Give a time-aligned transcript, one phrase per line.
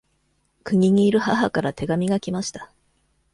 [0.63, 2.71] 国にいる母から手紙が来ました。